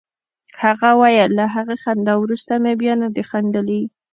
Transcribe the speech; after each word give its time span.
هغه 0.63 0.89
ویل 0.99 1.29
له 1.39 1.45
هغې 1.55 1.77
خندا 1.83 2.13
وروسته 2.19 2.53
مې 2.63 2.73
بیا 2.81 2.93
نه 3.03 3.09
دي 3.15 3.23
خندلي 3.29 3.81